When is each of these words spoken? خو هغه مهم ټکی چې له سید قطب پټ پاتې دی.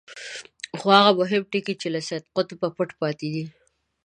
خو 0.79 0.87
هغه 0.97 1.11
مهم 1.19 1.43
ټکی 1.51 1.73
چې 1.81 1.87
له 1.93 1.99
سید 2.07 2.23
قطب 2.35 2.59
پټ 2.75 2.89
پاتې 2.99 3.27
دی. 3.33 3.43